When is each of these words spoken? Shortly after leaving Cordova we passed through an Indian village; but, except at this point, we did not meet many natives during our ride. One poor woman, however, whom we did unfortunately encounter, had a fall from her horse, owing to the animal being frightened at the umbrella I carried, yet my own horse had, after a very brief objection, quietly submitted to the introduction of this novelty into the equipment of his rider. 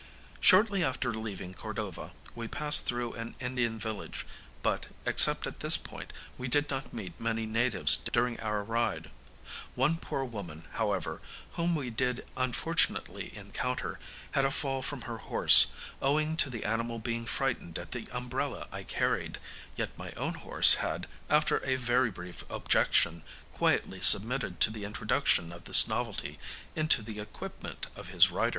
Shortly 0.39 0.83
after 0.83 1.13
leaving 1.13 1.53
Cordova 1.53 2.13
we 2.33 2.47
passed 2.47 2.87
through 2.87 3.13
an 3.13 3.35
Indian 3.39 3.77
village; 3.77 4.25
but, 4.63 4.87
except 5.05 5.45
at 5.45 5.59
this 5.59 5.77
point, 5.77 6.11
we 6.39 6.47
did 6.47 6.71
not 6.71 6.91
meet 6.91 7.19
many 7.19 7.45
natives 7.45 7.97
during 7.97 8.39
our 8.39 8.63
ride. 8.63 9.11
One 9.75 9.97
poor 9.97 10.25
woman, 10.25 10.63
however, 10.71 11.21
whom 11.51 11.75
we 11.75 11.91
did 11.91 12.25
unfortunately 12.35 13.31
encounter, 13.37 13.99
had 14.31 14.43
a 14.43 14.49
fall 14.49 14.81
from 14.81 15.01
her 15.03 15.17
horse, 15.19 15.67
owing 16.01 16.35
to 16.37 16.49
the 16.49 16.65
animal 16.65 16.97
being 16.97 17.27
frightened 17.27 17.77
at 17.77 17.91
the 17.91 18.07
umbrella 18.11 18.67
I 18.71 18.81
carried, 18.83 19.37
yet 19.75 19.95
my 19.99 20.13
own 20.13 20.33
horse 20.33 20.73
had, 20.81 21.05
after 21.29 21.63
a 21.63 21.75
very 21.75 22.09
brief 22.09 22.43
objection, 22.49 23.21
quietly 23.53 24.01
submitted 24.01 24.59
to 24.61 24.71
the 24.71 24.83
introduction 24.83 25.51
of 25.51 25.65
this 25.65 25.87
novelty 25.87 26.39
into 26.75 27.03
the 27.03 27.19
equipment 27.19 27.85
of 27.95 28.07
his 28.07 28.31
rider. 28.31 28.49